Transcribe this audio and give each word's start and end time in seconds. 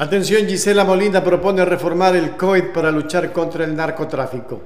Atención, 0.00 0.46
Gisela 0.46 0.84
Molina 0.84 1.24
propone 1.24 1.64
reformar 1.64 2.14
el 2.14 2.36
COID 2.36 2.66
para 2.72 2.92
luchar 2.92 3.32
contra 3.32 3.64
el 3.64 3.74
narcotráfico. 3.74 4.60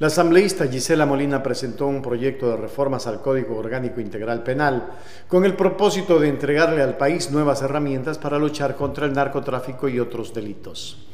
La 0.00 0.08
asambleísta 0.08 0.66
Gisela 0.66 1.06
Molina 1.06 1.40
presentó 1.40 1.86
un 1.86 2.02
proyecto 2.02 2.50
de 2.50 2.56
reformas 2.56 3.06
al 3.06 3.22
Código 3.22 3.56
Orgánico 3.56 4.00
Integral 4.00 4.42
Penal 4.42 4.88
con 5.28 5.44
el 5.44 5.54
propósito 5.54 6.18
de 6.18 6.30
entregarle 6.30 6.82
al 6.82 6.96
país 6.96 7.30
nuevas 7.30 7.62
herramientas 7.62 8.18
para 8.18 8.40
luchar 8.40 8.74
contra 8.74 9.06
el 9.06 9.12
narcotráfico 9.12 9.88
y 9.88 10.00
otros 10.00 10.34
delitos. 10.34 11.06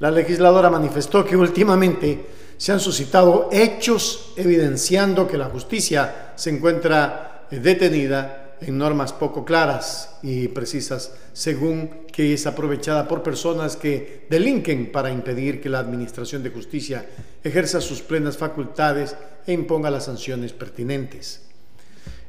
La 0.00 0.10
legisladora 0.10 0.68
manifestó 0.68 1.24
que 1.24 1.34
últimamente 1.34 2.26
se 2.58 2.72
han 2.72 2.80
suscitado 2.80 3.48
hechos 3.50 4.34
evidenciando 4.36 5.26
que 5.26 5.38
la 5.38 5.46
justicia 5.46 6.32
se 6.36 6.50
encuentra 6.50 7.46
detenida 7.50 8.47
en 8.60 8.78
normas 8.78 9.12
poco 9.12 9.44
claras 9.44 10.16
y 10.22 10.48
precisas, 10.48 11.12
según 11.32 12.06
que 12.12 12.34
es 12.34 12.46
aprovechada 12.46 13.06
por 13.06 13.22
personas 13.22 13.76
que 13.76 14.26
delinquen 14.28 14.90
para 14.90 15.10
impedir 15.10 15.60
que 15.60 15.68
la 15.68 15.78
Administración 15.78 16.42
de 16.42 16.50
Justicia 16.50 17.06
ejerza 17.44 17.80
sus 17.80 18.02
plenas 18.02 18.36
facultades 18.36 19.14
e 19.46 19.52
imponga 19.52 19.90
las 19.90 20.04
sanciones 20.06 20.52
pertinentes. 20.52 21.42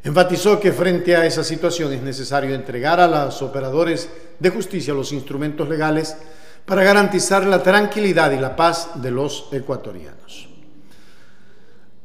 Enfatizó 0.04 0.60
que 0.60 0.72
frente 0.72 1.16
a 1.16 1.26
esa 1.26 1.44
situación 1.44 1.92
es 1.92 2.02
necesario 2.02 2.56
entregar 2.56 3.00
a 3.00 3.08
los 3.08 3.42
operadores 3.42 4.10
de 4.40 4.50
justicia 4.50 4.94
los 4.94 5.12
instrumentos 5.12 5.68
legales 5.68 6.16
para 6.66 6.84
garantizar 6.84 7.46
la 7.46 7.62
tranquilidad 7.62 8.32
y 8.32 8.40
la 8.40 8.56
paz 8.56 9.02
de 9.02 9.12
los 9.12 9.50
ecuatorianos. 9.52 10.50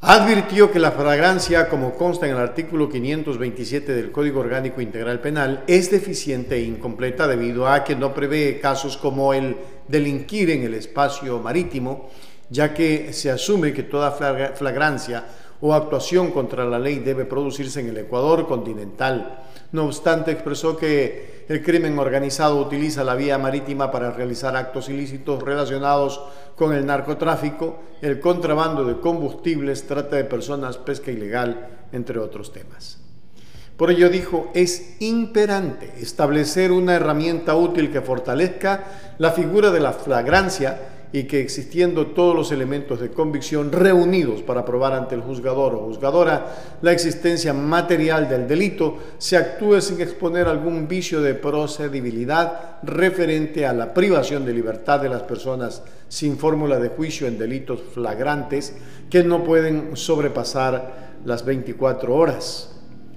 Advirtió 0.07 0.71
que 0.71 0.79
la 0.79 0.93
fragancia, 0.93 1.71
como 1.71 1.95
consta 1.95 2.27
en 2.27 2.33
el 2.33 2.39
artículo 2.39 2.91
527 2.91 3.95
del 3.95 4.13
Código 4.13 4.41
Orgánico 4.41 4.83
Integral 4.83 5.19
Penal, 5.21 5.65
es 5.67 5.91
deficiente 5.91 6.57
e 6.57 6.65
incompleta 6.65 7.27
debido 7.27 7.67
a 7.67 7.85
que 7.85 7.97
no 7.97 8.13
prevé 8.13 8.61
casos 8.61 8.99
como 8.99 9.33
el 9.33 9.57
delinquir 9.89 10.51
en 10.51 10.65
el 10.65 10.75
espacio 10.75 11.39
marítimo, 11.39 12.11
ya 12.51 12.75
que 12.75 13.15
se 13.15 13.31
asume 13.31 13.73
que 13.73 13.85
toda 13.85 14.13
flagrancia 14.13 15.25
o 15.65 15.73
actuación 15.73 16.31
contra 16.31 16.67
la 16.67 16.79
ley 16.79 16.99
debe 16.99 17.25
producirse 17.25 17.81
en 17.81 17.89
el 17.89 17.97
Ecuador 17.97 18.47
continental. 18.47 19.45
No 19.73 19.87
obstante, 19.87 20.31
expresó 20.31 20.77
que 20.77 21.47
el 21.49 21.63
crimen 21.63 21.99
organizado 21.99 22.61
utiliza 22.61 23.03
la 23.03 23.15
vía 23.15 23.39
marítima 23.39 23.91
para 23.91 24.11
realizar 24.11 24.55
actos 24.57 24.91
ilícitos 24.91 25.43
relacionados 25.43 26.21
con 26.55 26.75
el 26.75 26.85
narcotráfico, 26.85 27.79
el 28.03 28.21
contrabando 28.21 28.85
de 28.85 29.01
combustibles, 29.01 29.87
trata 29.87 30.17
de 30.17 30.25
personas, 30.25 30.77
pesca 30.77 31.11
ilegal, 31.11 31.87
entre 31.93 32.19
otros 32.19 32.53
temas. 32.53 32.99
Por 33.79 33.91
ello 33.91 34.11
dijo, 34.11 34.51
es 34.53 35.01
imperante 35.01 35.95
establecer 35.99 36.73
una 36.73 36.95
herramienta 36.95 37.57
útil 37.57 37.91
que 37.91 38.03
fortalezca 38.03 38.85
la 39.17 39.31
figura 39.31 39.71
de 39.71 39.81
la 39.81 39.95
flagrancia 39.95 41.04
y 41.15 41.29
que 41.29 41.41
existiendo 41.41 42.09
todos 42.09 42.35
los 42.35 42.51
elementos 42.51 42.99
de 42.99 43.11
convicción 43.11 43.71
reunidos 43.71 44.43
para 44.43 44.65
probar 44.65 44.95
ante 44.95 45.15
el 45.15 45.21
juzgador 45.21 45.73
o 45.77 45.85
juzgadora 45.85 46.57
la 46.83 46.91
existencia 46.91 47.53
material 47.55 48.29
del 48.29 48.49
delito, 48.49 48.99
se 49.19 49.37
actúe 49.37 49.81
sin 49.81 50.01
exponer 50.01 50.49
algún 50.49 50.89
vicio 50.89 51.23
de 51.23 51.37
procedibilidad 51.37 52.81
referente 52.83 53.65
a 53.65 53.73
la 53.73 53.95
privación 53.95 54.45
de 54.45 54.55
libertad 54.55 54.99
de 54.99 55.09
las 55.09 55.23
personas 55.23 55.85
sin 56.09 56.37
fórmula 56.37 56.81
de 56.81 56.89
juicio 56.89 57.29
en 57.29 57.39
delitos 57.39 57.81
flagrantes 57.95 58.75
que 59.09 59.23
no 59.23 59.45
pueden 59.45 59.97
sobrepasar 59.97 61.21
las 61.25 61.45
24 61.45 62.13
horas. 62.13 62.74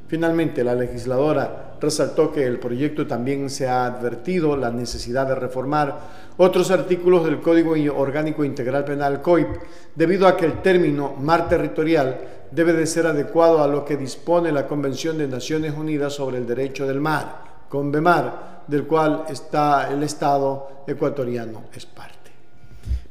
Finalmente, 0.07 0.63
la 0.63 0.73
legisladora 0.73 1.75
resaltó 1.81 2.31
que 2.31 2.45
el 2.45 2.59
proyecto 2.59 3.05
también 3.05 3.49
se 3.49 3.67
ha 3.67 3.85
advertido 3.85 4.55
la 4.55 4.71
necesidad 4.71 5.27
de 5.27 5.35
reformar 5.35 5.99
otros 6.37 6.71
artículos 6.71 7.25
del 7.25 7.41
Código 7.41 7.75
Orgánico 7.95 8.45
Integral 8.45 8.85
Penal 8.85 9.21
COIP, 9.21 9.47
debido 9.95 10.27
a 10.27 10.37
que 10.37 10.45
el 10.45 10.61
término 10.61 11.13
mar 11.19 11.49
territorial 11.49 12.17
debe 12.51 12.73
de 12.73 12.87
ser 12.87 13.05
adecuado 13.05 13.61
a 13.61 13.67
lo 13.67 13.83
que 13.83 13.97
dispone 13.97 14.51
la 14.51 14.65
Convención 14.65 15.17
de 15.17 15.27
Naciones 15.27 15.73
Unidas 15.75 16.13
sobre 16.13 16.37
el 16.37 16.47
Derecho 16.47 16.87
del 16.87 17.01
Mar, 17.01 17.43
CONVEMAR, 17.67 18.63
del 18.67 18.85
cual 18.85 19.25
está 19.29 19.91
el 19.91 20.03
Estado 20.03 20.83
ecuatoriano 20.87 21.63
es 21.73 21.85
parte. 21.85 22.31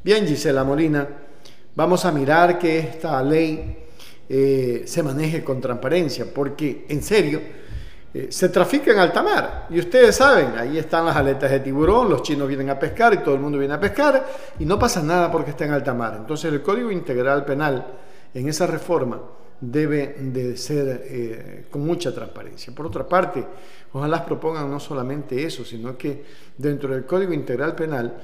Bien, 0.03 0.27
Gisela 0.27 0.65
Molina, 0.65 1.07
vamos 1.75 2.05
a 2.05 2.13
mirar 2.13 2.59
que 2.59 2.79
esta 2.79 3.23
ley 3.23 3.86
eh, 4.29 4.83
se 4.87 5.03
maneje 5.03 5.43
con 5.45 5.61
transparencia, 5.61 6.27
porque 6.33 6.87
en 6.89 7.03
serio, 7.03 7.41
eh, 8.17 8.29
se 8.31 8.49
trafica 8.49 8.93
en 8.93 8.99
alta 8.99 9.23
mar. 9.23 9.67
Y 9.69 9.79
ustedes 9.79 10.17
saben, 10.17 10.57
ahí 10.57 10.79
están 10.79 11.05
las 11.05 11.17
aletas 11.17 11.51
de 11.51 11.61
tiburón, 11.61 12.09
los 12.09 12.23
chinos 12.23 12.49
vienen 12.49 12.71
a 12.71 12.79
pescar 12.79 13.13
y 13.13 13.19
todo 13.19 13.35
el 13.35 13.41
mundo 13.43 13.59
viene 13.59 13.75
a 13.75 13.81
pescar 13.81 14.27
y 14.59 14.65
no 14.65 14.79
pasa 14.79 15.03
nada 15.03 15.31
porque 15.31 15.51
está 15.51 15.67
en 15.67 15.73
alta 15.73 15.93
mar. 15.93 16.17
Entonces 16.19 16.51
el 16.51 16.63
Código 16.63 16.91
Integral 16.91 17.45
Penal 17.45 17.87
en 18.33 18.49
esa 18.49 18.67
reforma 18.67 19.21
debe 19.61 20.17
de 20.19 20.57
ser 20.57 21.03
eh, 21.05 21.67
con 21.71 21.85
mucha 21.85 22.15
transparencia. 22.15 22.75
Por 22.75 22.87
otra 22.87 23.07
parte, 23.07 23.45
ojalá 23.93 24.25
propongan 24.25 24.71
no 24.71 24.81
solamente 24.81 25.45
eso, 25.45 25.63
sino 25.63 25.99
que 25.99 26.25
dentro 26.57 26.95
del 26.95 27.05
Código 27.05 27.35
Integral 27.35 27.75
Penal 27.75 28.15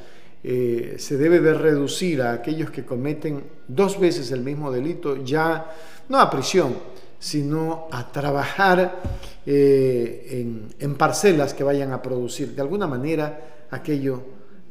eh, 0.44 0.96
se 0.98 1.16
debe 1.16 1.40
de 1.40 1.54
reducir 1.54 2.20
a 2.20 2.32
aquellos 2.32 2.70
que 2.70 2.84
cometen 2.84 3.44
dos 3.68 3.98
veces 3.98 4.32
el 4.32 4.40
mismo 4.40 4.72
delito, 4.72 5.22
ya 5.24 5.72
no 6.08 6.18
a 6.18 6.28
prisión, 6.28 6.74
sino 7.18 7.86
a 7.92 8.10
trabajar 8.10 9.00
eh, 9.46 10.68
en, 10.78 10.94
parcelas 10.96 11.54
que 11.54 11.62
vayan 11.62 11.92
a 11.92 12.02
producir. 12.02 12.54
De 12.54 12.62
alguna 12.62 12.88
manera 12.88 13.66
aquello 13.70 14.22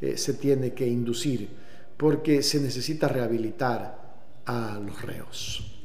eh, 0.01 0.17
se 0.17 0.33
tiene 0.33 0.73
que 0.73 0.85
inducir 0.85 1.47
porque 1.95 2.43
se 2.43 2.59
necesita 2.59 3.07
rehabilitar 3.07 3.97
a 4.45 4.79
los 4.85 5.01
reos. 5.01 5.80